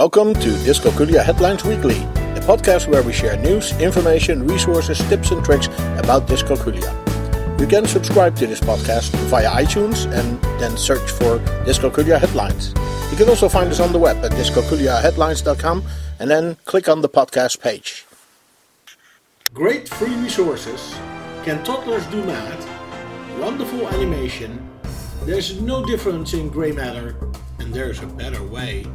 Welcome 0.00 0.32
to 0.32 0.48
Dyscalculia 0.64 1.22
Headlines 1.22 1.62
Weekly, 1.62 1.98
a 1.98 2.40
podcast 2.48 2.88
where 2.88 3.02
we 3.02 3.12
share 3.12 3.36
news, 3.36 3.78
information, 3.78 4.46
resources, 4.46 4.96
tips, 5.10 5.30
and 5.30 5.44
tricks 5.44 5.66
about 5.98 6.26
dyscalculia. 6.26 6.90
You 7.60 7.66
can 7.66 7.84
subscribe 7.84 8.34
to 8.36 8.46
this 8.46 8.60
podcast 8.60 9.10
via 9.28 9.50
iTunes 9.50 10.10
and 10.10 10.40
then 10.58 10.78
search 10.78 11.10
for 11.10 11.38
Dyscalculia 11.66 12.18
Headlines. 12.18 12.72
You 13.10 13.18
can 13.18 13.28
also 13.28 13.46
find 13.46 13.70
us 13.70 13.78
on 13.78 13.92
the 13.92 13.98
web 13.98 14.24
at 14.24 14.32
dyscalculiaheadlines.com 14.32 15.84
and 16.18 16.30
then 16.30 16.56
click 16.64 16.88
on 16.88 17.02
the 17.02 17.08
podcast 17.10 17.60
page. 17.60 18.06
Great 19.52 19.86
free 19.86 20.16
resources. 20.16 20.94
Can 21.44 21.62
toddlers 21.62 22.06
do 22.06 22.24
math? 22.24 23.38
Wonderful 23.38 23.86
animation. 23.88 24.66
There's 25.26 25.60
no 25.60 25.84
difference 25.84 26.32
in 26.32 26.48
grey 26.48 26.72
matter, 26.72 27.16
and 27.58 27.74
there's 27.74 28.00
a 28.00 28.06
better 28.06 28.42
way. 28.42 28.86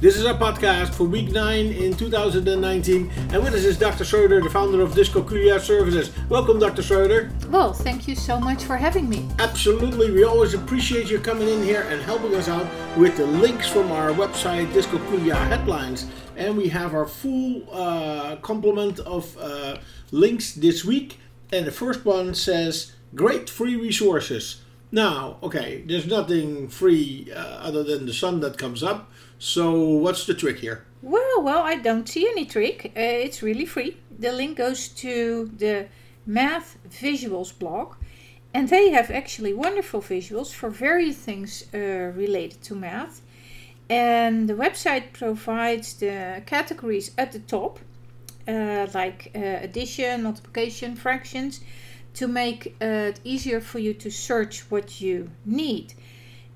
This 0.00 0.16
is 0.16 0.24
our 0.26 0.34
podcast 0.38 0.94
for 0.94 1.02
week 1.02 1.32
9 1.32 1.66
in 1.72 1.92
2019, 1.92 3.10
and 3.32 3.42
with 3.42 3.52
us 3.52 3.64
is 3.64 3.76
Dr. 3.76 4.04
Schroeder, 4.04 4.40
the 4.40 4.48
founder 4.48 4.80
of 4.80 4.92
Dyscalculia 4.92 5.58
Services. 5.58 6.12
Welcome, 6.28 6.60
Dr. 6.60 6.84
Schroeder. 6.84 7.32
Well, 7.50 7.72
thank 7.72 8.06
you 8.06 8.14
so 8.14 8.38
much 8.38 8.62
for 8.62 8.76
having 8.76 9.08
me. 9.08 9.28
Absolutely, 9.40 10.12
we 10.12 10.22
always 10.22 10.54
appreciate 10.54 11.10
you 11.10 11.18
coming 11.18 11.48
in 11.48 11.64
here 11.64 11.82
and 11.90 12.00
helping 12.00 12.32
us 12.36 12.48
out 12.48 12.68
with 12.96 13.16
the 13.16 13.26
links 13.26 13.68
from 13.68 13.90
our 13.90 14.10
website, 14.10 14.68
Dyscalculia 14.68 15.34
Headlines. 15.48 16.06
And 16.36 16.56
we 16.56 16.68
have 16.68 16.94
our 16.94 17.06
full 17.06 17.64
uh, 17.72 18.36
complement 18.36 19.00
of 19.00 19.36
uh, 19.36 19.78
links 20.12 20.52
this 20.52 20.84
week. 20.84 21.18
And 21.50 21.66
the 21.66 21.72
first 21.72 22.04
one 22.04 22.36
says, 22.36 22.92
Great 23.16 23.50
free 23.50 23.74
resources. 23.74 24.62
Now, 24.90 25.36
okay, 25.42 25.82
there's 25.86 26.06
nothing 26.06 26.68
free 26.68 27.30
uh, 27.34 27.38
other 27.38 27.82
than 27.82 28.06
the 28.06 28.14
sun 28.14 28.40
that 28.40 28.56
comes 28.56 28.82
up. 28.82 29.10
So, 29.38 29.80
what's 29.80 30.26
the 30.26 30.34
trick 30.34 30.58
here? 30.58 30.84
Well, 31.02 31.42
well, 31.42 31.62
I 31.62 31.76
don't 31.76 32.08
see 32.08 32.26
any 32.26 32.46
trick. 32.46 32.92
Uh, 32.96 33.24
it's 33.26 33.42
really 33.42 33.66
free. 33.66 33.98
The 34.18 34.32
link 34.32 34.56
goes 34.56 34.88
to 34.88 35.50
the 35.56 35.88
Math 36.26 36.78
Visuals 36.90 37.56
blog, 37.56 37.94
and 38.54 38.68
they 38.68 38.90
have 38.90 39.10
actually 39.10 39.52
wonderful 39.52 40.00
visuals 40.00 40.52
for 40.52 40.70
various 40.70 41.16
things 41.16 41.64
uh, 41.74 41.78
related 41.78 42.62
to 42.62 42.74
math. 42.74 43.20
And 43.90 44.48
the 44.48 44.54
website 44.54 45.12
provides 45.12 45.94
the 45.94 46.42
categories 46.46 47.12
at 47.16 47.32
the 47.32 47.38
top, 47.40 47.78
uh, 48.46 48.86
like 48.92 49.30
uh, 49.34 49.38
addition, 49.38 50.22
multiplication, 50.24 50.96
fractions, 50.96 51.60
to 52.18 52.26
make 52.26 52.76
it 52.80 53.20
easier 53.24 53.60
for 53.60 53.78
you 53.78 53.94
to 53.94 54.10
search 54.10 54.70
what 54.70 55.00
you 55.00 55.30
need 55.44 55.94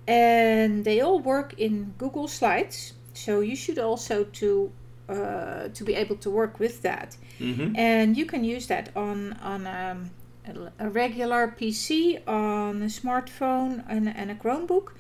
and 0.07 0.85
they 0.85 1.01
all 1.01 1.21
work 1.21 1.55
in 1.59 1.95
Google 1.99 2.29
Slides. 2.29 2.95
So 3.15 3.41
you 3.41 3.57
should 3.57 3.79
also 3.79 4.25
to 4.25 4.73
uh, 5.09 5.69
to 5.69 5.85
be 5.85 5.95
able 5.95 6.17
to 6.17 6.31
work 6.31 6.59
with 6.59 6.83
that, 6.83 7.17
mm-hmm. 7.39 7.77
and 7.77 8.17
you 8.17 8.25
can 8.25 8.45
use 8.45 8.67
that 8.69 8.91
on 8.97 9.35
on 9.43 9.67
um, 9.67 10.11
a, 10.47 10.87
a, 10.87 10.89
regular 10.89 11.49
PC, 11.49 12.27
on 12.27 12.83
a 12.83 12.87
smartphone, 12.87 13.85
and, 13.89 14.09
and 14.09 14.31
a 14.31 14.35
Chromebook. 14.35 14.93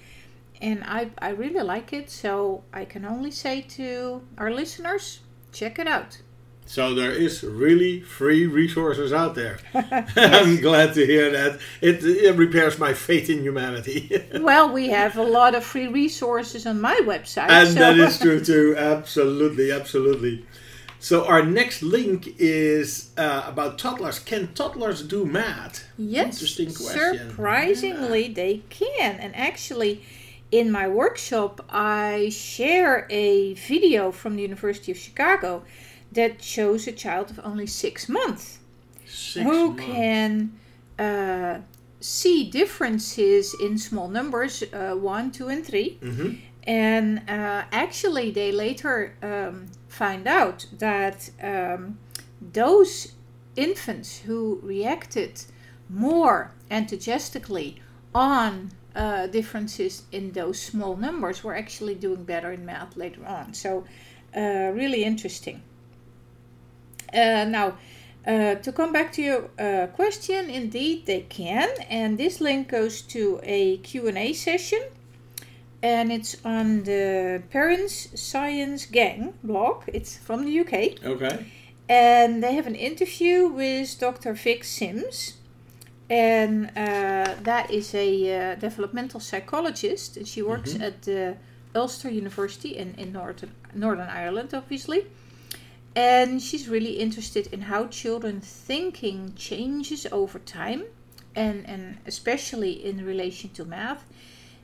And 0.60 0.84
I, 0.84 1.10
I 1.18 1.30
really 1.30 1.64
like 1.64 1.92
it, 1.92 2.10
so 2.10 2.62
I 2.72 2.84
can 2.84 3.04
only 3.04 3.32
say 3.32 3.62
to 3.62 4.22
our 4.38 4.52
listeners, 4.52 5.20
check 5.50 5.78
it 5.80 5.88
out. 5.88 6.20
So 6.66 6.94
there 6.94 7.12
is 7.12 7.42
really 7.42 8.00
free 8.00 8.46
resources 8.46 9.12
out 9.12 9.34
there. 9.34 9.58
I'm 9.74 10.60
glad 10.60 10.94
to 10.94 11.04
hear 11.04 11.30
that. 11.30 11.60
It, 11.80 12.02
it 12.04 12.36
repairs 12.36 12.78
my 12.78 12.94
faith 12.94 13.28
in 13.28 13.42
humanity. 13.42 14.24
well, 14.40 14.72
we 14.72 14.88
have 14.88 15.16
a 15.16 15.22
lot 15.22 15.54
of 15.54 15.64
free 15.64 15.88
resources 15.88 16.66
on 16.66 16.80
my 16.80 16.98
website. 17.02 17.50
And 17.50 17.68
so. 17.68 17.74
that 17.74 17.98
is 17.98 18.18
true 18.20 18.42
too. 18.42 18.74
Absolutely, 18.78 19.70
absolutely. 19.70 20.46
So 20.98 21.26
our 21.26 21.42
next 21.42 21.82
link 21.82 22.36
is 22.38 23.10
uh, 23.18 23.42
about 23.46 23.76
toddlers. 23.76 24.20
Can 24.20 24.54
toddlers 24.54 25.02
do 25.02 25.26
math? 25.26 25.84
Yes. 25.98 26.34
Interesting 26.34 26.72
question. 26.72 27.28
Surprisingly, 27.28 28.28
yeah. 28.28 28.34
they 28.34 28.62
can. 28.70 29.16
And 29.16 29.34
actually, 29.34 30.04
in 30.52 30.70
my 30.70 30.86
workshop, 30.86 31.64
I 31.68 32.28
share 32.30 33.08
a 33.10 33.54
video 33.54 34.12
from 34.12 34.36
the 34.36 34.42
University 34.42 34.92
of 34.92 34.98
Chicago 34.98 35.64
that 36.12 36.42
shows 36.42 36.86
a 36.86 36.92
child 36.92 37.30
of 37.30 37.40
only 37.44 37.66
six 37.66 38.08
months 38.08 38.58
six 39.06 39.44
who 39.44 39.68
months. 39.68 39.84
can 39.84 40.52
uh, 40.98 41.58
see 42.00 42.50
differences 42.50 43.54
in 43.60 43.78
small 43.78 44.08
numbers 44.08 44.62
uh, 44.72 44.94
one, 44.94 45.30
two, 45.30 45.48
and 45.48 45.64
3 45.64 45.98
mm-hmm. 46.02 46.32
And 46.64 47.28
uh, 47.28 47.64
actually, 47.72 48.30
they 48.30 48.52
later 48.52 49.16
um, 49.20 49.66
find 49.88 50.28
out 50.28 50.66
that 50.78 51.28
um, 51.42 51.98
those 52.40 53.14
infants 53.56 54.18
who 54.18 54.60
reacted 54.62 55.42
more 55.88 56.52
enthusiastically 56.70 57.82
on 58.14 58.70
uh, 58.94 59.26
differences 59.26 60.04
in 60.12 60.30
those 60.32 60.60
small 60.60 60.96
numbers 60.96 61.42
were 61.42 61.56
actually 61.56 61.96
doing 61.96 62.22
better 62.22 62.52
in 62.52 62.64
math 62.64 62.96
later 62.96 63.26
on. 63.26 63.54
So, 63.54 63.84
uh, 64.36 64.70
really 64.72 65.02
interesting. 65.02 65.62
Uh, 67.12 67.44
now, 67.44 67.74
uh, 68.26 68.54
to 68.56 68.72
come 68.72 68.92
back 68.92 69.12
to 69.12 69.22
your 69.22 69.50
uh, 69.58 69.88
question, 69.88 70.48
indeed 70.48 71.06
they 71.06 71.22
can, 71.22 71.68
and 71.90 72.18
this 72.18 72.40
link 72.40 72.68
goes 72.68 73.02
to 73.02 73.40
a 73.42 73.78
Q&A 73.78 74.32
session, 74.32 74.80
and 75.82 76.12
it's 76.12 76.36
on 76.44 76.84
the 76.84 77.42
Parents 77.50 78.08
Science 78.20 78.86
Gang 78.86 79.34
blog. 79.42 79.82
It's 79.88 80.16
from 80.16 80.44
the 80.44 80.60
UK. 80.60 81.04
Okay. 81.04 81.46
And 81.88 82.42
they 82.42 82.54
have 82.54 82.68
an 82.68 82.76
interview 82.76 83.48
with 83.48 83.98
Dr. 83.98 84.34
Vic 84.34 84.62
Simms, 84.62 85.38
and 86.08 86.70
uh, 86.76 87.34
that 87.42 87.70
is 87.72 87.92
a 87.92 88.52
uh, 88.52 88.54
developmental 88.54 89.18
psychologist, 89.18 90.16
and 90.16 90.28
she 90.28 90.42
works 90.42 90.74
mm-hmm. 90.74 90.82
at 90.84 91.02
the 91.02 91.36
Ulster 91.74 92.08
University 92.08 92.76
in, 92.76 92.94
in 92.94 93.12
Northern, 93.12 93.50
Northern 93.74 94.08
Ireland, 94.08 94.54
obviously 94.54 95.06
and 95.94 96.40
she's 96.40 96.68
really 96.68 96.98
interested 96.98 97.48
in 97.48 97.62
how 97.62 97.86
children 97.86 98.40
thinking 98.40 99.34
changes 99.34 100.06
over 100.10 100.38
time 100.38 100.84
and 101.34 101.66
and 101.66 101.98
especially 102.06 102.84
in 102.84 103.04
relation 103.04 103.50
to 103.50 103.64
math. 103.64 104.04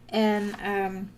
And 0.08 0.56
um, 0.62 1.10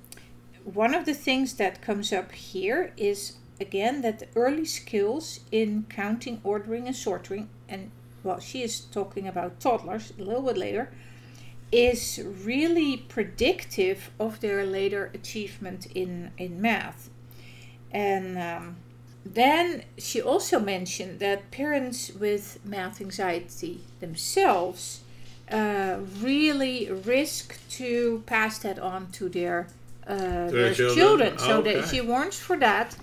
one 0.64 0.94
of 0.94 1.06
the 1.06 1.14
things 1.14 1.54
that 1.54 1.80
comes 1.80 2.12
up 2.12 2.32
here 2.32 2.92
is 2.96 3.36
again 3.60 4.02
that 4.02 4.18
the 4.18 4.28
early 4.34 4.64
skills 4.64 5.40
in 5.52 5.86
counting 5.88 6.40
ordering 6.44 6.86
and 6.86 6.96
sorting 6.96 7.48
and 7.68 7.90
well 8.24 8.40
she 8.40 8.62
is 8.62 8.80
talking 8.80 9.28
about 9.28 9.60
toddlers 9.60 10.12
a 10.18 10.22
little 10.22 10.42
bit 10.42 10.56
later 10.56 10.90
is 11.72 12.20
really 12.44 12.96
predictive 12.96 14.10
of 14.18 14.40
their 14.40 14.64
later 14.64 15.10
achievement 15.14 15.86
in 15.94 16.32
in 16.36 16.60
math. 16.60 17.10
And 17.92 18.38
um, 18.38 18.76
then 19.24 19.84
she 19.98 20.20
also 20.22 20.58
mentioned 20.58 21.18
that 21.20 21.50
parents 21.50 22.10
with 22.10 22.58
math 22.64 23.00
anxiety 23.00 23.80
themselves 24.00 25.00
uh, 25.50 25.98
really 26.20 26.90
risk 26.90 27.58
to 27.70 28.22
pass 28.26 28.58
that 28.60 28.78
on 28.78 29.10
to 29.12 29.28
their, 29.28 29.66
uh, 30.06 30.48
their 30.50 30.74
children. 30.74 30.96
children. 30.96 31.38
So 31.38 31.58
okay. 31.58 31.74
that 31.74 31.88
she 31.88 32.00
warns 32.00 32.38
for 32.38 32.56
that. 32.58 32.96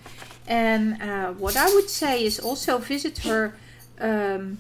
And 0.48 1.02
uh, 1.02 1.34
what 1.34 1.58
I 1.58 1.68
would 1.74 1.90
say 1.90 2.24
is 2.24 2.40
also 2.40 2.78
visit 2.78 3.20
her 3.20 3.54
um, 4.00 4.58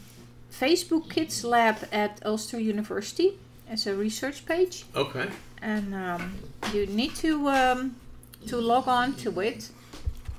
Facebook 0.51 1.09
Kids 1.09 1.43
Lab 1.43 1.87
at 1.91 2.19
Ulster 2.25 2.59
University 2.59 3.37
as 3.69 3.87
a 3.87 3.95
research 3.95 4.45
page. 4.45 4.85
Okay. 4.95 5.27
And 5.61 5.95
um, 5.95 6.35
you 6.73 6.85
need 6.87 7.15
to 7.15 7.47
um, 7.47 7.95
to 8.47 8.57
log 8.57 8.87
on 8.87 9.15
to 9.15 9.39
it 9.39 9.69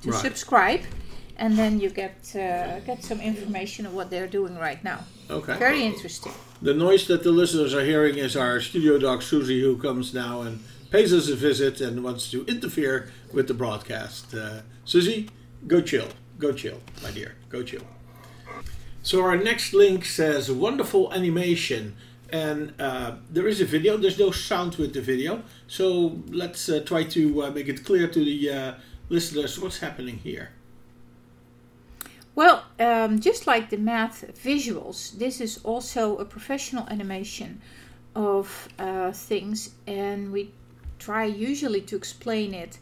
to 0.03 0.11
right. 0.11 0.21
subscribe 0.21 0.81
and 1.39 1.57
then 1.57 1.79
you 1.79 1.89
get 1.89 2.35
uh, 2.35 2.79
get 2.81 3.03
some 3.03 3.19
information 3.21 3.85
of 3.85 3.93
what 3.93 4.09
they're 4.09 4.27
doing 4.27 4.55
right 4.57 4.83
now. 4.83 4.99
Okay. 5.29 5.57
Very 5.57 5.83
interesting. 5.83 6.33
The 6.61 6.73
noise 6.73 7.07
that 7.07 7.23
the 7.23 7.31
listeners 7.31 7.73
are 7.73 7.85
hearing 7.85 8.17
is 8.17 8.35
our 8.35 8.59
studio 8.59 8.99
dog 8.99 9.21
Susie, 9.23 9.61
who 9.61 9.77
comes 9.77 10.13
now 10.13 10.41
and 10.41 10.59
pays 10.91 11.13
us 11.13 11.29
a 11.29 11.35
visit 11.35 11.81
and 11.81 12.03
wants 12.03 12.29
to 12.31 12.45
interfere 12.45 13.11
with 13.33 13.47
the 13.47 13.53
broadcast. 13.53 14.33
Uh, 14.33 14.61
Susie, 14.85 15.29
go 15.67 15.81
chill, 15.81 16.07
go 16.37 16.51
chill, 16.51 16.79
my 17.01 17.11
dear, 17.11 17.35
go 17.49 17.63
chill. 17.63 17.83
So 19.01 19.23
our 19.23 19.37
next 19.37 19.73
link 19.73 20.05
says 20.05 20.51
wonderful 20.51 21.13
animation. 21.13 21.95
And 22.31 22.73
uh, 22.79 23.15
there 23.31 23.47
is 23.47 23.59
a 23.59 23.65
video. 23.65 23.97
There's 23.97 24.19
no 24.19 24.29
sound 24.29 24.75
with 24.75 24.93
the 24.93 25.01
video, 25.01 25.41
so 25.67 26.21
let's 26.29 26.69
uh, 26.69 26.83
try 26.85 27.03
to 27.05 27.43
uh, 27.43 27.49
make 27.49 27.67
it 27.67 27.83
clear 27.83 28.07
to 28.07 28.19
the 28.23 28.51
uh, 28.51 28.73
listeners 29.09 29.59
what's 29.59 29.79
happening 29.79 30.17
here. 30.19 30.49
Well, 32.39 32.63
um, 32.79 33.19
just 33.19 33.47
like 33.47 33.69
the 33.69 33.75
math 33.75 34.23
visuals, 34.33 35.17
this 35.17 35.41
is 35.41 35.59
also 35.65 36.15
a 36.19 36.23
professional 36.23 36.87
animation 36.87 37.59
of 38.15 38.69
uh, 38.79 39.11
things, 39.11 39.71
and 39.85 40.31
we 40.31 40.53
try 40.99 41.25
usually 41.25 41.81
to 41.81 41.97
explain 41.97 42.53
it 42.53 42.77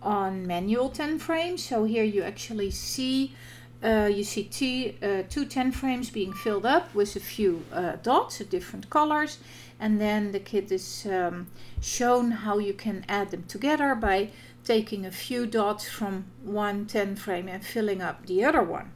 on 0.00 0.46
manual 0.46 0.90
10 0.90 1.18
frames. 1.18 1.64
So 1.64 1.82
here 1.82 2.04
you 2.04 2.22
actually 2.22 2.70
see 2.70 3.34
uh, 3.82 4.08
you 4.12 4.22
see 4.22 4.44
two, 4.44 4.94
uh, 5.02 5.22
two 5.28 5.44
10 5.44 5.72
frames 5.72 6.10
being 6.10 6.32
filled 6.32 6.64
up 6.64 6.94
with 6.94 7.16
a 7.16 7.20
few 7.20 7.64
uh, 7.72 7.96
dots 8.04 8.40
of 8.40 8.48
different 8.48 8.90
colors 8.90 9.38
and 9.80 10.00
then 10.00 10.32
the 10.32 10.38
kid 10.38 10.70
is 10.70 11.06
um, 11.06 11.46
shown 11.80 12.30
how 12.30 12.58
you 12.58 12.74
can 12.74 13.04
add 13.08 13.30
them 13.30 13.42
together 13.48 13.94
by 13.94 14.28
taking 14.64 15.06
a 15.06 15.10
few 15.10 15.46
dots 15.46 15.88
from 15.88 16.26
one 16.44 16.84
10 16.84 17.16
frame 17.16 17.48
and 17.48 17.64
filling 17.64 18.02
up 18.02 18.26
the 18.26 18.44
other 18.44 18.62
one. 18.62 18.92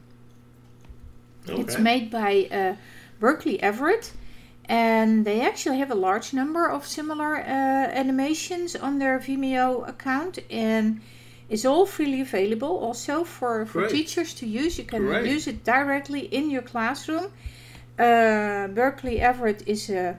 Okay. 1.49 1.61
It's 1.61 1.77
made 1.77 2.09
by 2.09 2.47
uh, 2.51 2.75
Berkeley 3.19 3.61
Everett 3.61 4.11
and 4.65 5.25
they 5.25 5.41
actually 5.41 5.77
have 5.77 5.91
a 5.91 5.95
large 5.95 6.33
number 6.33 6.67
of 6.67 6.87
similar 6.87 7.37
uh, 7.37 7.43
animations 7.43 8.75
on 8.75 8.99
their 8.99 9.19
Vimeo 9.19 9.87
account 9.87 10.39
and 10.49 11.01
it's 11.49 11.65
all 11.65 11.85
freely 11.85 12.21
available 12.21 12.77
also 12.79 13.23
for, 13.23 13.65
for 13.67 13.87
teachers 13.87 14.33
to 14.35 14.47
use. 14.47 14.79
You 14.79 14.83
can 14.85 15.03
Great. 15.03 15.27
use 15.27 15.47
it 15.47 15.63
directly 15.63 16.21
in 16.21 16.49
your 16.49 16.63
classroom. 16.63 17.31
Uh, 17.99 18.67
Berkeley 18.69 19.21
Everett 19.21 19.61
is 19.67 19.89
a 19.91 20.17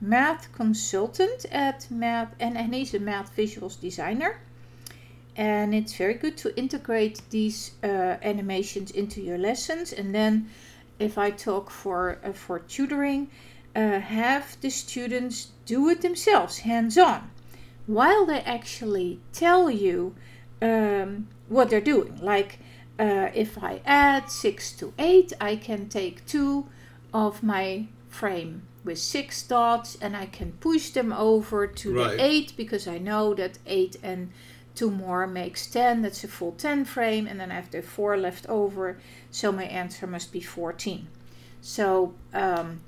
math 0.00 0.52
consultant 0.52 1.44
at 1.50 1.90
math 1.90 2.34
and, 2.38 2.56
and 2.56 2.72
he's 2.72 2.94
a 2.94 3.00
math 3.00 3.36
visuals 3.36 3.80
designer 3.80 4.38
and 5.38 5.72
it's 5.72 5.94
very 5.94 6.14
good 6.14 6.36
to 6.36 6.56
integrate 6.58 7.22
these 7.30 7.72
uh, 7.84 7.86
animations 8.22 8.90
into 8.90 9.20
your 9.20 9.38
lessons 9.38 9.92
and 9.92 10.14
then 10.14 10.48
if 10.98 11.18
i 11.18 11.30
talk 11.30 11.70
for 11.70 12.18
uh, 12.24 12.32
for 12.32 12.58
tutoring 12.58 13.30
uh, 13.76 14.00
have 14.00 14.60
the 14.60 14.70
students 14.70 15.52
do 15.64 15.88
it 15.88 16.00
themselves 16.00 16.58
hands-on 16.58 17.30
while 17.86 18.26
they 18.26 18.40
actually 18.40 19.20
tell 19.32 19.70
you 19.70 20.14
um, 20.60 21.28
what 21.48 21.70
they're 21.70 21.80
doing 21.80 22.18
like 22.20 22.58
uh, 22.98 23.28
if 23.34 23.62
i 23.62 23.80
add 23.84 24.30
6 24.30 24.72
to 24.72 24.92
8 24.98 25.32
i 25.40 25.56
can 25.56 25.88
take 25.88 26.26
two 26.26 26.66
of 27.12 27.42
my 27.42 27.86
frame 28.08 28.62
with 28.84 28.98
six 28.98 29.42
dots 29.42 29.96
and 30.00 30.16
I 30.16 30.26
can 30.26 30.52
push 30.52 30.90
them 30.90 31.12
over 31.12 31.66
to 31.66 31.94
right. 31.94 32.16
the 32.16 32.24
eight 32.24 32.52
because 32.56 32.88
I 32.88 32.98
know 32.98 33.34
that 33.34 33.58
eight 33.66 33.96
and 34.02 34.30
two 34.78 34.90
more 34.92 35.26
makes 35.26 35.66
10 35.66 36.02
that's 36.02 36.22
a 36.22 36.28
full 36.28 36.52
10 36.52 36.84
frame 36.84 37.26
and 37.26 37.40
then 37.40 37.50
I 37.50 37.54
have 37.54 37.70
the 37.70 37.82
four 37.82 38.16
left 38.16 38.46
over 38.48 38.96
so 39.30 39.50
my 39.50 39.64
answer 39.64 40.06
must 40.06 40.32
be 40.32 40.40
14 40.40 41.08
so 41.60 42.14
um, 42.32 42.80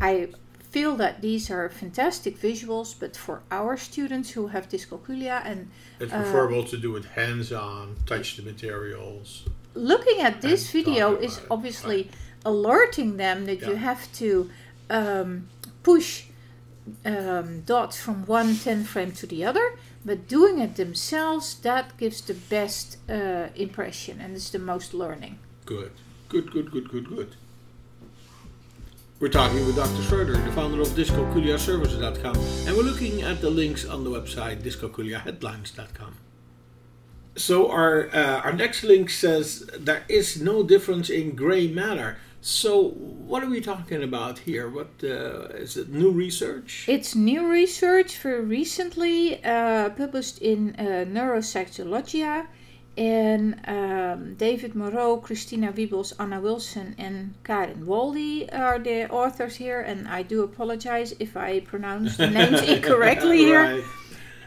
I 0.00 0.28
feel 0.70 0.96
that 0.96 1.22
these 1.22 1.48
are 1.48 1.68
fantastic 1.68 2.36
visuals 2.36 2.88
but 2.98 3.16
for 3.16 3.42
our 3.50 3.76
students 3.76 4.30
who 4.30 4.48
have 4.48 4.68
dyscalculia 4.68 5.40
and 5.44 5.70
it's 6.00 6.10
preferable 6.10 6.62
uh, 6.62 6.72
to 6.72 6.76
do 6.76 6.96
it 6.96 7.04
hands-on 7.04 7.96
touch 8.06 8.36
the 8.36 8.42
materials 8.42 9.44
looking 9.74 10.18
at 10.20 10.40
this 10.40 10.70
video 10.72 11.14
is 11.14 11.40
obviously 11.48 12.02
right. 12.02 12.14
alerting 12.44 13.16
them 13.18 13.46
that 13.46 13.60
yeah. 13.60 13.68
you 13.68 13.76
have 13.76 14.12
to 14.14 14.50
um, 14.90 15.48
push 15.84 16.24
um, 17.04 17.62
dots 17.62 18.00
from 18.00 18.26
one 18.26 18.56
10 18.56 18.84
frame 18.84 19.12
to 19.12 19.26
the 19.26 19.44
other, 19.44 19.74
but 20.04 20.28
doing 20.28 20.58
it 20.58 20.76
themselves, 20.76 21.54
that 21.60 21.96
gives 21.98 22.20
the 22.20 22.34
best 22.34 22.96
uh, 23.08 23.48
impression 23.54 24.20
and 24.20 24.34
it's 24.34 24.50
the 24.50 24.58
most 24.58 24.94
learning. 24.94 25.38
Good, 25.66 25.92
good, 26.28 26.50
good, 26.50 26.70
good, 26.70 26.88
good, 26.88 27.08
good. 27.08 27.36
We're 29.20 29.28
talking 29.28 29.66
with 29.66 29.76
Dr. 29.76 30.02
Schroeder, 30.02 30.32
the 30.32 30.52
founder 30.52 30.80
of 30.80 30.88
dyscalculiaservices.com, 30.88 32.36
and 32.66 32.74
we're 32.74 32.82
looking 32.82 33.20
at 33.20 33.42
the 33.42 33.50
links 33.50 33.84
on 33.84 34.02
the 34.02 34.10
website 34.10 34.62
dyscalculiaheadlines.com. 34.62 36.16
So 37.36 37.70
our 37.70 38.08
uh, 38.14 38.40
our 38.40 38.52
next 38.52 38.82
link 38.82 39.10
says 39.10 39.68
there 39.78 40.04
is 40.08 40.40
no 40.40 40.62
difference 40.62 41.10
in 41.10 41.36
gray 41.36 41.68
matter. 41.68 42.16
So, 42.42 42.88
what 42.88 43.42
are 43.42 43.50
we 43.50 43.60
talking 43.60 44.02
about 44.02 44.38
here? 44.38 44.68
What 44.70 44.88
uh, 45.04 45.48
is 45.64 45.76
it? 45.76 45.90
New 45.90 46.10
research? 46.10 46.86
It's 46.88 47.14
new 47.14 47.46
research, 47.46 48.16
very 48.16 48.44
recently 48.44 49.44
uh, 49.44 49.90
published 49.90 50.38
in 50.38 50.74
uh, 50.78 51.04
Neuropsychologia. 51.06 52.46
And 52.96 53.60
um, 53.68 54.34
David 54.34 54.74
Moreau, 54.74 55.18
Christina 55.18 55.72
Wiebels, 55.72 56.12
Anna 56.18 56.40
Wilson, 56.40 56.94
and 56.98 57.34
Karen 57.44 57.86
Waldie 57.86 58.48
are 58.52 58.78
the 58.78 59.08
authors 59.10 59.56
here. 59.56 59.80
And 59.80 60.08
I 60.08 60.22
do 60.22 60.42
apologize 60.42 61.14
if 61.20 61.36
I 61.36 61.60
pronounce 61.60 62.16
the 62.16 62.30
names 62.30 62.62
incorrectly 62.74 63.38
here. 63.38 63.84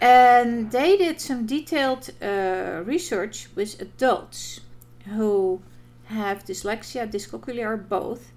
And 0.01 0.72
they 0.72 0.98
did 0.98 1.22
some 1.22 1.46
detailed 1.46 2.10
uh, 2.22 2.81
research 2.86 3.50
with 3.56 3.80
adults 3.80 4.60
who 5.06 5.62
have 6.05 6.45
dyslexia, 6.45 7.09
dyscalculia, 7.09 7.65
or 7.65 7.77
both, 7.77 8.31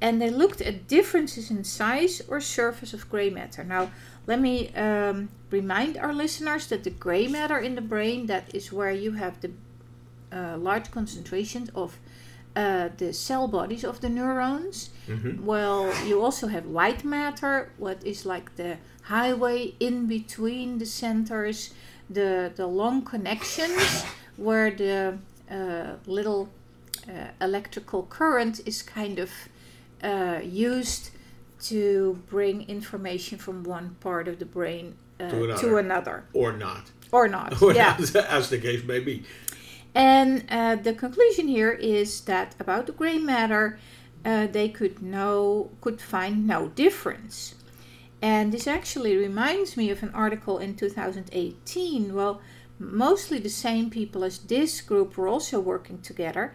and 0.00 0.20
they 0.20 0.30
looked 0.30 0.60
at 0.60 0.88
differences 0.88 1.50
in 1.50 1.64
size 1.64 2.22
or 2.28 2.40
surface 2.40 2.92
of 2.92 3.08
gray 3.08 3.30
matter. 3.30 3.62
Now, 3.64 3.90
let 4.26 4.40
me 4.40 4.72
um, 4.74 5.28
remind 5.50 5.96
our 5.96 6.12
listeners 6.12 6.66
that 6.68 6.84
the 6.84 6.90
gray 6.90 7.26
matter 7.28 7.58
in 7.58 7.74
the 7.74 7.80
brain 7.80 8.26
that 8.26 8.54
is 8.54 8.72
where 8.72 8.92
you 8.92 9.12
have 9.12 9.40
the 9.40 9.50
uh, 10.32 10.56
large 10.56 10.90
concentrations 10.90 11.70
of 11.74 11.98
uh, 12.56 12.88
the 12.96 13.12
cell 13.12 13.48
bodies 13.48 13.84
of 13.84 14.00
the 14.00 14.08
neurons. 14.08 14.90
Mm-hmm. 15.08 15.44
Well, 15.44 15.92
you 16.06 16.22
also 16.22 16.48
have 16.48 16.66
white 16.66 17.04
matter, 17.04 17.72
what 17.78 18.04
is 18.04 18.26
like 18.26 18.56
the 18.56 18.78
highway 19.04 19.74
in 19.80 20.06
between 20.06 20.78
the 20.78 20.86
centers, 20.86 21.72
the 22.10 22.52
the 22.54 22.66
long 22.66 23.02
connections 23.02 24.04
where 24.36 24.70
the 24.70 25.18
uh, 25.50 25.94
little 26.06 26.48
electrical 27.40 28.04
current 28.04 28.60
is 28.66 28.82
kind 28.82 29.18
of 29.18 29.30
uh, 30.02 30.40
used 30.42 31.10
to 31.62 32.20
bring 32.28 32.68
information 32.68 33.38
from 33.38 33.62
one 33.62 33.96
part 34.00 34.26
of 34.28 34.38
the 34.38 34.44
brain 34.44 34.96
uh, 35.20 35.28
to, 35.28 35.44
another. 35.44 35.60
to, 35.60 35.76
another. 35.76 36.24
Or 36.32 36.52
not. 36.52 36.90
Or 37.12 37.28
not, 37.28 37.62
or 37.62 37.72
yeah. 37.72 37.96
as 38.28 38.50
the 38.50 38.58
case 38.58 38.82
may 38.84 39.00
be. 39.00 39.24
And 39.94 40.44
uh, 40.48 40.76
the 40.76 40.94
conclusion 40.94 41.48
here 41.48 41.72
is 41.72 42.22
that 42.22 42.54
about 42.58 42.86
the 42.86 42.92
gray 42.92 43.18
matter, 43.18 43.78
uh, 44.24 44.46
they 44.46 44.68
could 44.68 45.02
know, 45.02 45.70
could 45.80 46.00
find 46.00 46.46
no 46.46 46.68
difference. 46.68 47.54
And 48.22 48.52
this 48.52 48.66
actually 48.66 49.16
reminds 49.16 49.76
me 49.76 49.90
of 49.90 50.02
an 50.02 50.10
article 50.14 50.58
in 50.58 50.76
2018. 50.76 52.14
Well, 52.14 52.40
mostly 52.78 53.38
the 53.38 53.50
same 53.50 53.90
people 53.90 54.24
as 54.24 54.38
this 54.38 54.80
group 54.80 55.16
were 55.16 55.28
also 55.28 55.60
working 55.60 56.00
together, 56.00 56.54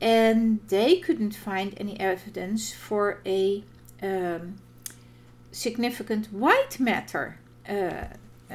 and 0.00 0.60
they 0.68 0.98
couldn't 0.98 1.34
find 1.34 1.74
any 1.76 1.98
evidence 1.98 2.72
for 2.72 3.20
a 3.26 3.64
um, 4.02 4.56
significant 5.50 6.32
white 6.32 6.78
matter 6.78 7.38
uh, 7.68 8.04
uh, 8.50 8.54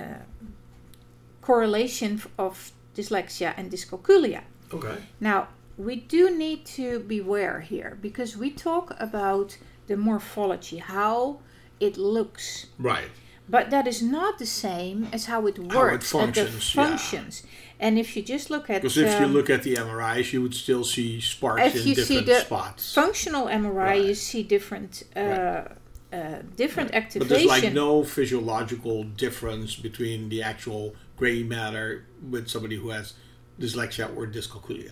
correlation 1.41 2.21
of 2.37 2.71
dyslexia 2.95 3.53
and 3.57 3.71
dyscalculia. 3.71 4.41
Okay. 4.73 4.95
Now, 5.19 5.49
we 5.77 5.95
do 5.95 6.35
need 6.35 6.65
to 6.65 6.99
beware 6.99 7.59
here 7.61 7.97
because 8.01 8.37
we 8.37 8.49
talk 8.51 8.95
about 8.99 9.57
the 9.87 9.97
morphology, 9.97 10.77
how 10.77 11.39
it 11.79 11.97
looks. 11.97 12.67
Right. 12.79 13.09
But 13.49 13.71
that 13.71 13.87
is 13.87 14.01
not 14.01 14.39
the 14.39 14.45
same 14.45 15.09
as 15.11 15.25
how 15.25 15.45
it 15.47 15.59
works, 15.59 15.73
how 15.73 16.19
it 16.19 16.33
functions, 16.33 16.71
functions. 16.71 17.43
Yeah. 17.43 17.49
And 17.79 17.99
if 17.99 18.15
you 18.15 18.23
just 18.23 18.49
look 18.49 18.69
at 18.69 18.81
because 18.81 18.97
if 18.97 19.15
um, 19.15 19.21
you 19.21 19.27
look 19.27 19.49
at 19.49 19.63
the 19.63 19.75
MRIs, 19.75 20.31
you 20.31 20.41
would 20.41 20.55
still 20.55 20.85
see 20.85 21.19
sparks 21.19 21.75
in 21.75 21.93
different 21.93 22.29
spots. 22.45 22.93
Functional 22.93 23.47
MRI, 23.47 23.73
right. 23.73 24.05
you 24.05 24.15
see 24.15 24.43
different. 24.43 25.03
Uh, 25.15 25.19
right. 25.19 25.67
Uh, 26.13 26.43
different 26.55 26.91
right. 26.91 27.03
activation. 27.03 27.27
But 27.27 27.29
there's 27.29 27.63
like 27.63 27.73
no 27.73 28.03
physiological 28.03 29.03
difference 29.03 29.75
between 29.75 30.29
the 30.29 30.43
actual 30.43 30.95
gray 31.17 31.41
matter 31.41 32.05
with 32.29 32.47
somebody 32.47 32.75
who 32.75 32.91
has 32.91 33.13
dyslexia 33.59 34.15
or 34.15 34.27
dyscalculia. 34.27 34.91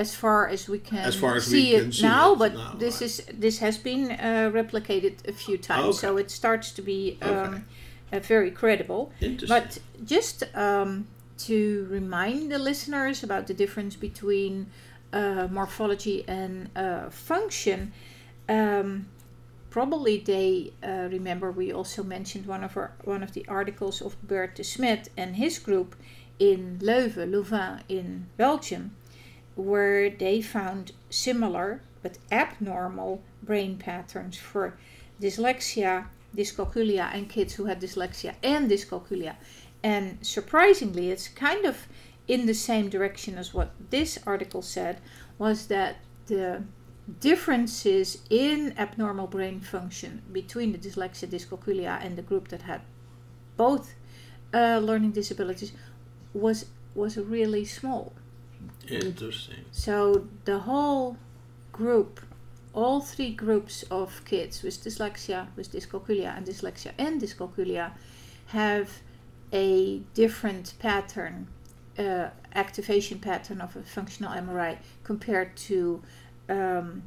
As 0.00 0.14
far 0.14 0.48
as 0.48 0.62
we 0.66 0.78
can, 0.78 1.04
as 1.10 1.22
as 1.22 1.46
see 1.46 1.74
it 1.74 1.94
see 1.94 2.02
now, 2.02 2.32
it 2.32 2.38
but 2.42 2.54
now, 2.54 2.74
this 2.84 3.02
is 3.02 3.14
this 3.46 3.58
has 3.58 3.76
been 3.76 4.04
uh, 4.12 4.50
replicated 4.60 5.14
a 5.28 5.32
few 5.32 5.58
times, 5.58 5.96
okay. 5.96 6.06
so 6.06 6.16
it 6.16 6.30
starts 6.30 6.72
to 6.72 6.82
be 6.82 7.18
um, 7.20 7.30
okay. 7.30 7.62
uh, 8.16 8.20
very 8.20 8.50
credible. 8.50 9.12
But 9.46 9.78
just 10.14 10.38
um, 10.54 11.06
to 11.48 11.86
remind 11.90 12.50
the 12.50 12.58
listeners 12.58 13.22
about 13.22 13.46
the 13.46 13.54
difference 13.54 13.94
between 14.08 14.54
uh, 15.12 15.48
morphology 15.50 16.24
and 16.26 16.70
uh, 16.74 17.10
function. 17.10 17.92
Um, 18.48 19.06
probably 19.70 20.18
they 20.18 20.72
uh, 20.82 21.08
remember 21.10 21.50
we 21.50 21.72
also 21.72 22.02
mentioned 22.02 22.46
one 22.46 22.64
of 22.64 22.76
our 22.76 22.92
one 23.04 23.22
of 23.22 23.32
the 23.32 23.44
articles 23.48 24.02
of 24.02 24.16
Bert 24.22 24.56
De 24.56 24.62
Smedt 24.62 25.08
and 25.16 25.36
his 25.36 25.58
group 25.58 25.94
in 26.38 26.78
Leuven, 26.80 27.30
Louvain 27.30 27.82
in 27.88 28.26
Belgium, 28.36 28.96
where 29.54 30.10
they 30.10 30.40
found 30.40 30.92
similar 31.10 31.82
but 32.02 32.18
abnormal 32.32 33.22
brain 33.42 33.76
patterns 33.76 34.36
for 34.36 34.78
dyslexia, 35.20 36.06
dyscalculia, 36.34 37.12
and 37.12 37.28
kids 37.28 37.54
who 37.54 37.66
had 37.66 37.80
dyslexia 37.80 38.34
and 38.42 38.70
dyscalculia 38.70 39.36
and 39.82 40.18
surprisingly, 40.22 41.10
it's 41.10 41.28
kind 41.28 41.64
of 41.64 41.86
in 42.28 42.46
the 42.46 42.54
same 42.54 42.88
direction 42.88 43.38
as 43.38 43.54
what 43.54 43.70
this 43.90 44.18
article 44.26 44.62
said 44.62 45.00
was 45.38 45.66
that 45.66 45.96
the 46.26 46.62
differences 47.18 48.18
in 48.28 48.74
abnormal 48.78 49.26
brain 49.26 49.60
function 49.60 50.22
between 50.30 50.72
the 50.72 50.78
dyslexia 50.78 51.28
dyscalculia 51.28 51.98
and 52.04 52.16
the 52.16 52.22
group 52.22 52.48
that 52.48 52.62
had 52.62 52.82
both 53.56 53.94
uh, 54.54 54.78
learning 54.78 55.10
disabilities 55.12 55.72
was 56.34 56.66
was 56.94 57.16
really 57.16 57.64
small. 57.64 58.12
Interesting. 58.88 59.64
So 59.72 60.26
the 60.44 60.58
whole 60.60 61.16
group, 61.72 62.20
all 62.74 63.00
three 63.00 63.32
groups 63.32 63.84
of 63.90 64.24
kids 64.24 64.62
with 64.62 64.82
dyslexia, 64.82 65.48
with 65.56 65.72
dyscalculia, 65.72 66.36
and 66.36 66.46
dyslexia 66.46 66.92
and 66.98 67.20
dyscalculia, 67.20 67.92
have 68.46 68.90
a 69.52 69.98
different 70.14 70.74
pattern, 70.78 71.46
uh, 71.98 72.28
activation 72.54 73.18
pattern 73.18 73.60
of 73.60 73.76
a 73.76 73.82
functional 73.82 74.32
MRI 74.32 74.78
compared 75.04 75.56
to 75.56 76.02
um, 76.48 77.02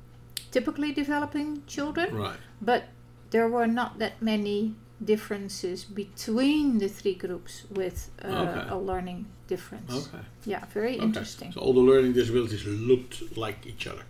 typically 0.51 0.91
developing 0.91 1.63
children. 1.67 2.15
Right. 2.15 2.37
But 2.61 2.85
there 3.31 3.47
were 3.47 3.67
not 3.67 3.99
that 3.99 4.21
many 4.21 4.75
differences 5.05 5.83
between 5.85 6.77
the 6.79 6.87
three 6.87 7.15
groups 7.15 7.63
with 7.69 8.09
uh, 8.23 8.27
Okay. 8.27 8.69
a 8.69 8.77
learning 8.77 9.25
difference. 9.47 9.91
Okay. 10.07 10.23
Yeah, 10.45 10.65
very 10.73 10.95
Okay. 10.95 11.05
interesting. 11.05 11.51
So 11.53 11.59
all 11.61 11.73
the 11.73 11.81
learning 11.91 12.13
disabilities 12.13 12.65
looked 12.65 13.37
like 13.37 13.65
each 13.67 13.87
other. 13.87 14.03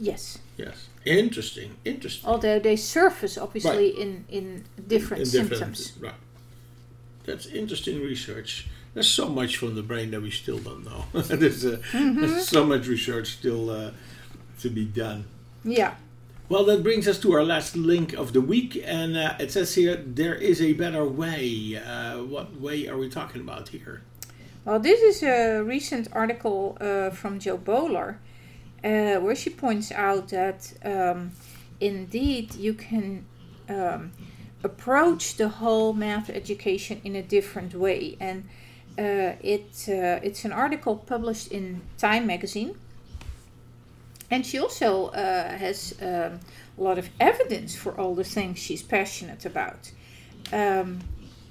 Yes, 0.00 0.38
Yes. 0.56 0.88
Interesting. 1.04 1.70
Interesting. 1.84 2.28
although 2.30 2.58
they 2.58 2.76
surface 2.76 3.36
obviously 3.38 3.88
in 3.88 4.24
in 4.28 4.64
different 4.88 5.20
In 5.22 5.26
symptoms. 5.30 5.92
Right. 6.00 6.20
That's 7.24 7.46
interesting 7.46 8.00
research. 8.02 8.66
There's 8.94 9.08
so 9.10 9.28
much 9.28 9.56
from 9.56 9.74
the 9.74 9.82
brain 9.82 10.10
that 10.10 10.20
we 10.22 10.30
still 10.30 10.58
don't 10.58 10.84
know. 10.84 11.04
there's, 11.36 11.64
uh, 11.64 11.78
Mm-hmm. 11.92 12.20
there's 12.20 12.48
so 12.48 12.64
much 12.66 12.86
research 12.88 13.28
still 13.38 13.70
uh, 13.70 13.90
to 14.60 14.68
be 14.70 14.84
done. 14.84 15.24
Yeah. 15.64 15.94
Well, 16.52 16.64
that 16.64 16.82
brings 16.82 17.08
us 17.08 17.18
to 17.20 17.32
our 17.32 17.42
last 17.42 17.76
link 17.76 18.12
of 18.12 18.34
the 18.34 18.42
week, 18.42 18.78
and 18.84 19.16
uh, 19.16 19.36
it 19.40 19.50
says 19.50 19.74
here 19.74 19.96
there 19.96 20.34
is 20.34 20.60
a 20.60 20.74
better 20.74 21.02
way. 21.02 21.76
Uh, 21.82 22.24
what 22.24 22.60
way 22.60 22.88
are 22.88 22.98
we 22.98 23.08
talking 23.08 23.40
about 23.40 23.70
here? 23.70 24.02
Well, 24.66 24.78
this 24.78 25.00
is 25.00 25.22
a 25.22 25.62
recent 25.62 26.08
article 26.12 26.76
uh, 26.78 27.08
from 27.08 27.38
Jo 27.38 27.56
Boaler, 27.56 28.18
uh, 28.84 29.16
where 29.24 29.34
she 29.34 29.48
points 29.48 29.90
out 29.92 30.28
that 30.28 30.70
um, 30.84 31.32
indeed 31.80 32.54
you 32.54 32.74
can 32.74 33.24
um, 33.70 34.12
approach 34.62 35.38
the 35.38 35.48
whole 35.48 35.94
math 35.94 36.28
education 36.28 37.00
in 37.02 37.16
a 37.16 37.22
different 37.22 37.74
way, 37.74 38.18
and 38.20 38.44
uh, 38.98 39.40
it 39.40 39.88
uh, 39.88 40.20
it's 40.22 40.44
an 40.44 40.52
article 40.52 40.96
published 40.96 41.50
in 41.50 41.80
Time 41.96 42.26
magazine. 42.26 42.74
And 44.32 44.46
she 44.46 44.58
also 44.58 45.08
uh, 45.08 45.58
has 45.58 45.94
um, 46.00 46.40
a 46.78 46.82
lot 46.82 46.98
of 46.98 47.10
evidence 47.20 47.76
for 47.76 47.92
all 48.00 48.14
the 48.14 48.24
things 48.24 48.58
she's 48.58 48.82
passionate 48.82 49.44
about. 49.44 49.92
Um, 50.52 51.00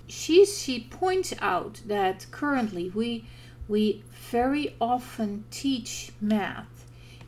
she 0.07 0.45
she 0.45 0.75
points 0.89 1.33
out 1.41 1.79
that 1.85 2.25
currently 2.31 2.89
we 2.89 3.23
we 3.67 4.03
very 4.31 4.75
often 4.79 5.43
teach 5.51 6.11
math 6.19 6.85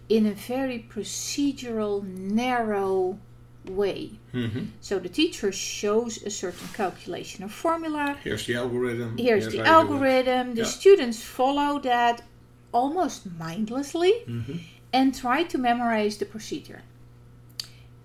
in 0.09 0.25
a 0.25 0.33
very 0.33 0.79
procedural, 0.95 2.03
narrow 2.03 3.19
way. 3.65 4.11
Mm-hmm. 4.33 4.65
So 4.81 4.99
the 4.99 5.07
teacher 5.09 5.51
shows 5.51 6.21
a 6.23 6.29
certain 6.29 6.67
calculation 6.73 7.45
or 7.45 7.49
formula. 7.49 8.17
Here's 8.23 8.45
the 8.47 8.55
algorithm. 8.55 9.17
Here's 9.17 9.45
the 9.45 9.51
do 9.57 9.59
it. 9.61 9.67
algorithm. 9.67 10.55
The 10.55 10.61
Yeah. 10.63 10.79
students 10.79 11.19
follow 11.23 11.79
that 11.81 12.23
almost 12.73 13.19
mindlessly 13.39 14.13
Mhm. 14.27 14.59
And 14.93 15.13
try 15.13 15.43
to 15.43 15.57
memorize 15.57 16.17
the 16.17 16.25
procedure. 16.25 16.83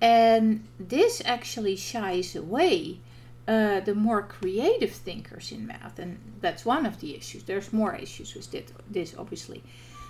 And 0.01 0.65
this 0.81 1.21
actually 1.25 1.77
shies 1.77 2.35
away 2.35 3.01
uh, 3.47 3.81
the 3.81 3.95
more 3.95 4.23
creative 4.23 4.93
thinkers 4.93 5.53
in 5.53 5.67
math, 5.67 5.99
and 5.99 6.19
that's 6.41 6.65
one 6.65 6.85
of 6.87 7.01
the 7.01 7.17
issues. 7.17 7.45
There's 7.45 7.73
more 7.73 7.95
issues 7.95 8.35
with 8.35 8.55
it, 8.55 8.73
this, 8.91 9.15
obviously. 9.17 9.63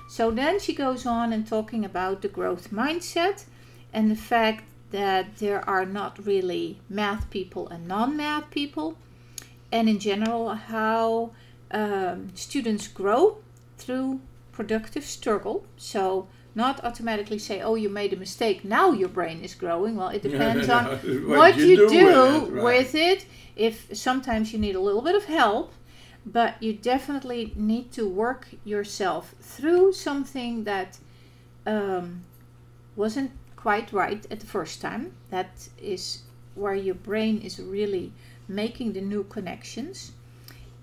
So 0.09 0.31
then 0.31 0.59
she 0.59 0.75
goes 0.75 1.07
on 1.07 1.33
and 1.33 1.47
talking 1.47 1.85
about 1.85 2.23
the 2.23 2.29
growth 2.29 2.71
mindset 2.71 3.45
and 3.93 4.11
the 4.11 4.17
fact 4.17 4.65
that 4.91 5.37
there 5.37 5.69
are 5.69 5.85
not 5.85 6.25
really 6.27 6.81
math 6.89 7.31
people 7.31 7.69
and 7.69 7.87
non 7.87 8.17
math 8.17 8.51
people, 8.51 8.97
and 9.71 9.89
in 9.89 9.99
general, 9.99 10.55
how 10.55 11.31
um, 11.71 12.31
students 12.35 12.89
grow 12.89 13.39
through 13.77 14.21
productive 14.51 15.05
struggle. 15.05 15.65
So, 15.77 16.27
not 16.59 16.85
automatically 16.85 17.39
say, 17.39 17.57
oh, 17.63 17.77
you 17.77 17.89
made 17.89 18.13
a 18.13 18.17
mistake, 18.17 18.59
now 18.65 18.87
your 18.91 19.09
brain 19.19 19.39
is 19.49 19.55
growing. 19.55 19.95
Well, 19.97 20.09
it 20.09 20.23
depends 20.31 20.69
on 20.69 20.85
what, 21.37 21.57
you, 21.57 21.89
do, 21.89 22.07
with 22.07 22.17
it, 22.17 22.53
right. 22.53 22.65
with 22.65 22.95
it. 22.95 23.21
If 23.69 23.77
sometimes 23.97 24.53
you 24.53 24.59
need 24.59 24.75
a 24.75 24.85
little 24.89 25.05
bit 25.09 25.15
of 25.15 25.25
help, 25.25 25.73
but 26.27 26.53
you 26.61 26.73
definitely 26.95 27.53
need 27.57 27.93
to 27.93 28.05
work 28.25 28.49
yourself 28.65 29.35
through 29.41 29.93
something 29.93 30.65
that 30.65 30.99
um, 31.65 32.25
wasn't 32.97 33.31
quite 33.57 33.93
right 33.93 34.27
at 34.31 34.41
the 34.41 34.47
first 34.47 34.81
time. 34.81 35.13
That 35.31 35.53
is 35.81 36.03
where 36.55 36.75
your 36.75 36.97
brain 37.11 37.41
is 37.41 37.61
really 37.61 38.13
making 38.49 38.93
the 38.95 39.01
new 39.01 39.23
connections. 39.25 40.13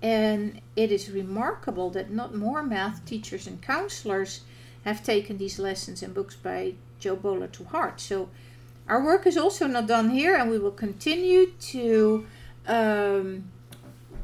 And 0.02 0.60
it 0.74 0.90
is 0.90 1.10
remarkable 1.10 1.90
that 1.90 2.10
not 2.10 2.34
more 2.34 2.62
math 2.62 3.04
teachers 3.04 3.46
and 3.46 3.60
counselors 3.62 4.40
have 4.86 5.02
taken 5.02 5.36
these 5.36 5.58
lessons 5.58 6.02
and 6.02 6.14
books 6.14 6.36
by 6.36 6.74
Jo 7.00 7.16
Boaler 7.16 7.48
to 7.48 7.64
heart. 7.64 8.00
So 8.00 8.30
our 8.88 9.04
work 9.04 9.26
is 9.26 9.36
also 9.36 9.66
not 9.66 9.88
done 9.88 10.10
here, 10.10 10.36
and 10.36 10.48
we 10.48 10.58
will 10.58 10.70
continue 10.70 11.50
to 11.72 12.24
um, 12.68 13.50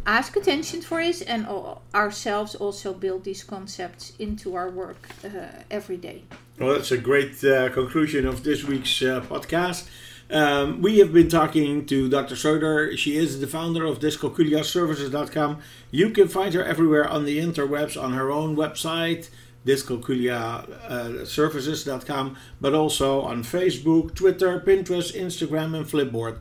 ask 0.07 0.37
attention 0.37 0.81
for 0.81 1.01
it 1.01 1.21
and 1.27 1.47
ourselves 1.95 2.55
also 2.55 2.95
build 2.95 3.25
these 3.25 3.43
concepts 3.43 4.13
into 4.19 4.55
our 4.55 4.71
work 4.71 5.09
uh, 5.25 5.29
every 5.71 5.97
day. 5.97 6.23
Well, 6.59 6.75
that's 6.75 6.93
a 6.93 6.99
great 6.99 7.43
uh, 7.45 7.69
conclusion 7.71 8.25
of 8.25 8.45
this 8.45 8.63
week's 8.63 9.03
uh, 9.03 9.21
podcast. 9.21 9.89
Um, 10.31 10.81
we 10.81 10.99
have 11.01 11.13
been 11.13 11.29
talking 11.29 11.85
to 11.87 12.09
Dr. 12.09 12.37
Schroeder. 12.37 12.97
She 12.97 13.17
is 13.17 13.41
the 13.41 13.47
founder 13.47 13.85
of 13.85 13.99
dyscalculiaservices.com. 13.99 15.59
You 15.91 16.11
can 16.11 16.29
find 16.29 16.55
her 16.55 16.65
everywhere 16.65 17.07
on 17.07 17.25
the 17.25 17.39
interwebs 17.39 18.01
on 18.01 18.13
her 18.13 18.31
own 18.31 18.57
website, 18.57 19.29
dyscalculiaservices.com, 19.67 22.29
uh, 22.29 22.35
but 22.61 22.75
also 22.75 23.23
on 23.23 23.43
Facebook, 23.43 24.15
Twitter, 24.15 24.61
Pinterest, 24.61 25.13
Instagram, 25.15 25.75
and 25.77 25.87
Flipboard. 25.87 26.39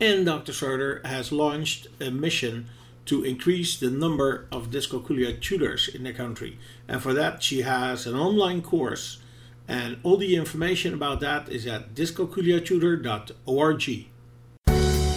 And 0.00 0.26
Dr. 0.26 0.52
Schroeder 0.52 1.00
has 1.04 1.32
launched 1.32 1.86
a 2.00 2.10
mission 2.10 2.68
to 3.04 3.24
increase 3.24 3.78
the 3.78 3.90
number 3.90 4.46
of 4.50 4.70
dyscalculia 4.70 5.38
tutors 5.40 5.88
in 5.88 6.04
the 6.04 6.12
country. 6.12 6.58
And 6.88 7.02
for 7.02 7.12
that, 7.14 7.42
she 7.42 7.62
has 7.62 8.06
an 8.06 8.14
online 8.14 8.62
course. 8.62 9.18
And 9.68 9.98
all 10.02 10.16
the 10.16 10.34
information 10.36 10.94
about 10.94 11.20
that 11.20 11.48
is 11.48 11.66
at 11.66 11.94
dyscalculiatutor.org. 11.94 14.06